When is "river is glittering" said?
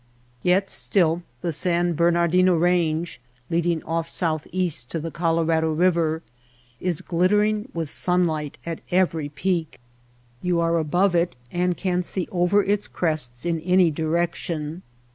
5.73-7.69